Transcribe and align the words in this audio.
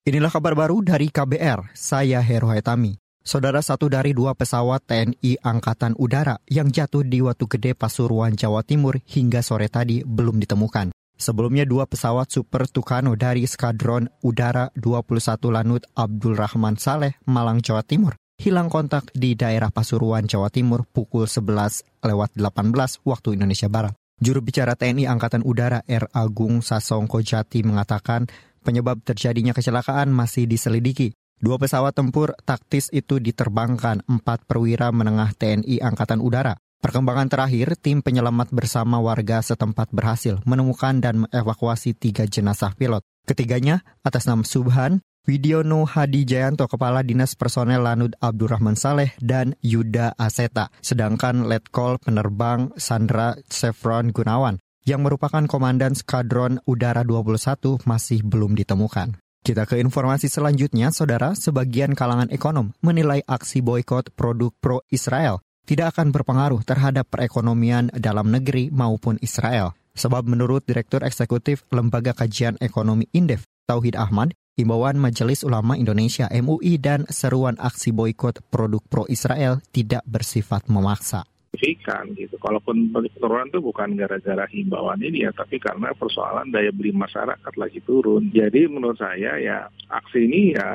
Inilah 0.00 0.32
kabar 0.32 0.56
baru 0.56 0.80
dari 0.80 1.12
KBR, 1.12 1.76
saya 1.76 2.24
Hero 2.24 2.48
Hetami. 2.48 2.96
Saudara 3.20 3.60
satu 3.60 3.92
dari 3.92 4.16
dua 4.16 4.32
pesawat 4.32 4.88
TNI 4.88 5.44
Angkatan 5.44 5.92
Udara 6.00 6.40
yang 6.48 6.72
jatuh 6.72 7.04
di 7.04 7.20
Watu 7.20 7.44
Gede 7.44 7.76
Pasuruan, 7.76 8.32
Jawa 8.32 8.64
Timur 8.64 8.96
hingga 8.96 9.44
sore 9.44 9.68
tadi 9.68 10.00
belum 10.00 10.40
ditemukan. 10.40 10.96
Sebelumnya 11.20 11.68
dua 11.68 11.84
pesawat 11.84 12.32
Super 12.32 12.64
Tucano 12.64 13.12
dari 13.12 13.44
Skadron 13.44 14.08
Udara 14.24 14.72
21 14.72 15.36
Lanut 15.52 15.84
Abdul 15.92 16.32
Rahman 16.32 16.80
Saleh, 16.80 17.20
Malang, 17.28 17.60
Jawa 17.60 17.84
Timur, 17.84 18.16
hilang 18.40 18.72
kontak 18.72 19.12
di 19.12 19.36
daerah 19.36 19.68
Pasuruan, 19.68 20.24
Jawa 20.24 20.48
Timur 20.48 20.88
pukul 20.88 21.28
11 21.28 21.84
lewat 22.08 22.40
18 22.40 23.04
waktu 23.04 23.36
Indonesia 23.36 23.68
Barat. 23.68 23.92
Juru 24.20 24.44
bicara 24.44 24.76
TNI 24.76 25.08
Angkatan 25.08 25.40
Udara 25.44 25.80
R. 25.84 26.08
Agung 26.12 26.60
Sasongko 26.60 27.24
Jati 27.24 27.64
mengatakan 27.64 28.28
Penyebab 28.60 29.00
terjadinya 29.00 29.56
kecelakaan 29.56 30.12
masih 30.12 30.44
diselidiki. 30.44 31.16
Dua 31.40 31.56
pesawat 31.56 31.96
tempur 31.96 32.36
taktis 32.44 32.92
itu 32.92 33.16
diterbangkan 33.16 34.04
empat 34.04 34.44
perwira 34.44 34.92
menengah 34.92 35.32
TNI 35.32 35.80
Angkatan 35.80 36.20
Udara. 36.20 36.60
Perkembangan 36.80 37.28
terakhir, 37.28 37.76
tim 37.80 38.00
penyelamat 38.00 38.52
bersama 38.56 39.00
warga 39.00 39.40
setempat 39.44 39.92
berhasil 39.92 40.40
menemukan 40.48 40.96
dan 41.00 41.24
mengevakuasi 41.24 41.92
tiga 41.92 42.24
jenazah 42.24 42.72
pilot. 42.76 43.04
Ketiganya, 43.28 43.84
atas 44.00 44.24
nama 44.24 44.40
Subhan, 44.44 45.04
Widiono 45.28 45.84
Hadi 45.84 46.24
Jayanto, 46.24 46.64
Kepala 46.64 47.04
Dinas 47.04 47.36
Personel 47.36 47.84
Lanud 47.84 48.16
Abdurrahman 48.16 48.80
Saleh, 48.80 49.12
dan 49.20 49.56
Yuda 49.60 50.16
Aseta. 50.16 50.72
Sedangkan 50.80 51.44
Letkol 51.48 52.00
Penerbang 52.00 52.72
Sandra 52.80 53.36
Chevron 53.52 54.12
Gunawan 54.12 54.56
yang 54.88 55.04
merupakan 55.04 55.44
Komandan 55.44 55.92
Skadron 55.96 56.60
Udara 56.64 57.04
21 57.04 57.84
masih 57.84 58.24
belum 58.24 58.56
ditemukan. 58.56 59.20
Kita 59.40 59.64
ke 59.64 59.80
informasi 59.80 60.28
selanjutnya, 60.28 60.92
saudara, 60.92 61.32
sebagian 61.32 61.96
kalangan 61.96 62.28
ekonom 62.28 62.76
menilai 62.84 63.24
aksi 63.24 63.64
boykot 63.64 64.12
produk 64.12 64.52
pro-Israel 64.60 65.40
tidak 65.64 65.96
akan 65.96 66.12
berpengaruh 66.12 66.60
terhadap 66.66 67.08
perekonomian 67.08 67.88
dalam 67.96 68.28
negeri 68.28 68.68
maupun 68.68 69.16
Israel. 69.24 69.72
Sebab 69.96 70.28
menurut 70.28 70.66
Direktur 70.68 71.06
Eksekutif 71.06 71.64
Lembaga 71.72 72.12
Kajian 72.12 72.60
Ekonomi 72.60 73.08
Indef, 73.16 73.46
Tauhid 73.64 73.96
Ahmad, 73.96 74.36
himbauan 74.58 74.98
Majelis 74.98 75.46
Ulama 75.46 75.78
Indonesia 75.78 76.28
MUI 76.28 76.76
dan 76.76 77.06
seruan 77.08 77.56
aksi 77.56 77.94
boykot 77.94 78.44
produk 78.50 78.82
pro-Israel 78.90 79.62
tidak 79.72 80.04
bersifat 80.04 80.66
memaksa 80.68 81.29
signifikan 81.50 82.14
gitu. 82.14 82.38
Kalaupun 82.38 82.94
penurunan 82.94 83.50
itu 83.50 83.58
bukan 83.58 83.98
gara-gara 83.98 84.46
himbauan 84.48 85.02
ini 85.02 85.26
ya, 85.26 85.34
tapi 85.34 85.58
karena 85.58 85.90
persoalan 85.92 86.54
daya 86.54 86.70
beli 86.70 86.94
masyarakat 86.94 87.54
lagi 87.58 87.82
turun. 87.82 88.30
Jadi 88.30 88.70
menurut 88.70 88.96
saya 88.96 89.36
ya 89.36 89.66
aksi 89.90 90.30
ini 90.30 90.54
ya 90.54 90.68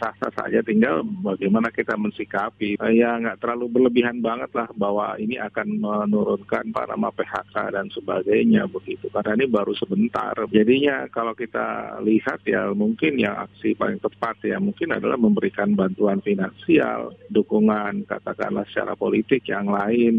sah-sah 0.00 0.32
saja, 0.32 0.64
tinggal 0.64 1.04
bagaimana 1.22 1.68
kita 1.68 1.94
mensikapi. 1.94 2.80
Ya 2.96 3.20
nggak 3.20 3.44
terlalu 3.44 3.68
berlebihan 3.68 4.24
banget 4.24 4.50
lah 4.56 4.68
bahwa 4.74 5.14
ini 5.20 5.36
akan 5.36 5.78
menurunkan 5.78 6.72
para 6.72 6.96
PHK 6.96 7.54
dan 7.76 7.86
sebagainya 7.92 8.64
begitu. 8.66 9.12
Karena 9.12 9.36
ini 9.36 9.46
baru 9.46 9.76
sebentar. 9.76 10.32
Jadinya 10.48 11.04
kalau 11.12 11.36
kita 11.36 12.00
lihat 12.00 12.42
ya 12.48 12.72
mungkin 12.72 13.20
yang 13.20 13.44
aksi 13.44 13.76
paling 13.76 14.00
tepat 14.00 14.40
ya 14.42 14.56
mungkin 14.56 14.96
adalah 14.96 15.20
memberikan 15.20 15.76
bantuan 15.76 16.24
finansial, 16.24 17.12
dukungan 17.28 18.08
katakanlah 18.08 18.64
secara 18.72 18.96
politik 18.96 19.44
yang 19.46 19.68
lain 19.68 20.13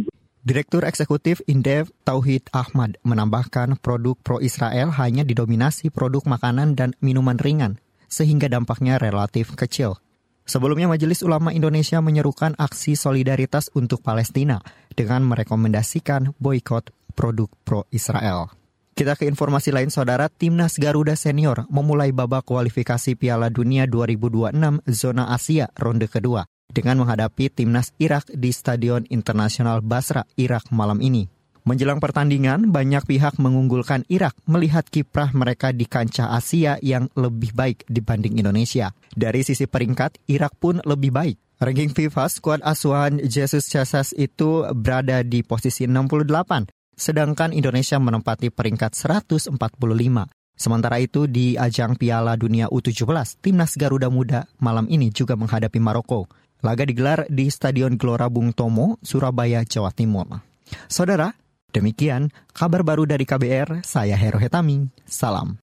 Direktur 0.46 0.86
Eksekutif 0.86 1.42
Indef 1.50 1.90
Tauhid 2.06 2.54
Ahmad 2.54 3.02
menambahkan 3.02 3.82
produk 3.82 4.14
pro-Israel 4.22 4.94
hanya 4.94 5.26
didominasi 5.26 5.90
produk 5.90 6.22
makanan 6.22 6.78
dan 6.78 6.94
minuman 7.02 7.42
ringan, 7.42 7.82
sehingga 8.06 8.46
dampaknya 8.46 9.02
relatif 9.02 9.58
kecil. 9.58 9.98
Sebelumnya 10.46 10.86
Majelis 10.86 11.26
Ulama 11.26 11.50
Indonesia 11.50 11.98
menyerukan 11.98 12.54
aksi 12.62 12.94
solidaritas 12.94 13.74
untuk 13.74 14.06
Palestina 14.06 14.62
dengan 14.94 15.26
merekomendasikan 15.26 16.38
boykot 16.38 16.94
produk 17.18 17.50
pro-Israel. 17.66 18.54
Kita 18.94 19.18
ke 19.18 19.26
informasi 19.26 19.74
lain, 19.74 19.90
Saudara. 19.90 20.30
Timnas 20.30 20.78
Garuda 20.78 21.18
Senior 21.18 21.66
memulai 21.74 22.14
babak 22.14 22.46
kualifikasi 22.46 23.18
Piala 23.18 23.50
Dunia 23.50 23.90
2026 23.90 24.54
zona 24.94 25.34
Asia 25.34 25.74
ronde 25.74 26.06
kedua 26.06 26.46
dengan 26.76 27.00
menghadapi 27.00 27.48
timnas 27.48 27.96
Irak 27.96 28.28
di 28.36 28.52
Stadion 28.52 29.08
Internasional 29.08 29.80
Basra, 29.80 30.28
Irak 30.36 30.68
malam 30.76 31.00
ini. 31.00 31.32
Menjelang 31.66 31.98
pertandingan, 31.98 32.70
banyak 32.70 33.10
pihak 33.10 33.42
mengunggulkan 33.42 34.06
Irak 34.06 34.38
melihat 34.46 34.86
kiprah 34.86 35.34
mereka 35.34 35.74
di 35.74 35.90
kancah 35.90 36.36
Asia 36.36 36.78
yang 36.84 37.10
lebih 37.18 37.58
baik 37.58 37.88
dibanding 37.90 38.38
Indonesia. 38.38 38.94
Dari 39.16 39.42
sisi 39.42 39.66
peringkat, 39.66 40.30
Irak 40.30 40.60
pun 40.62 40.78
lebih 40.86 41.10
baik. 41.10 41.42
Ranking 41.58 41.96
FIFA, 41.96 42.30
skuad 42.30 42.62
asuhan 42.62 43.18
Jesus 43.24 43.72
Casas 43.72 44.14
itu 44.14 44.68
berada 44.78 45.26
di 45.26 45.42
posisi 45.42 45.90
68, 45.90 46.70
sedangkan 46.94 47.56
Indonesia 47.56 47.98
menempati 47.98 48.54
peringkat 48.54 48.94
145. 48.94 49.58
Sementara 50.54 51.02
itu 51.02 51.26
di 51.26 51.58
ajang 51.58 51.98
Piala 51.98 52.38
Dunia 52.38 52.70
U17, 52.70 53.42
timnas 53.42 53.74
Garuda 53.74 54.14
Muda 54.14 54.46
malam 54.62 54.86
ini 54.86 55.10
juga 55.10 55.34
menghadapi 55.34 55.82
Maroko. 55.82 56.30
Laga 56.66 56.82
digelar 56.82 57.30
di 57.30 57.46
Stadion 57.54 57.94
Gelora 57.94 58.26
Bung 58.26 58.50
Tomo, 58.50 58.98
Surabaya, 59.06 59.62
Jawa 59.62 59.94
Timur. 59.94 60.42
Saudara, 60.90 61.38
demikian 61.70 62.34
kabar 62.58 62.82
baru 62.82 63.06
dari 63.06 63.22
KBR, 63.22 63.86
saya 63.86 64.18
Hero 64.18 64.42
Hetami, 64.42 64.90
salam. 65.06 65.62